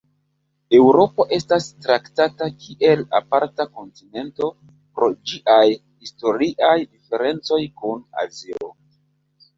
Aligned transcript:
Eŭropo 0.75 1.25
estas 1.35 1.65
traktata 1.87 2.47
kiel 2.63 3.03
aparta 3.19 3.67
kontinento 3.81 4.49
pro 4.73 5.11
ĝiaj 5.33 5.63
historiaj 6.07 6.75
diferencoj 6.97 7.65
kun 7.85 8.07
Azio. 8.27 8.77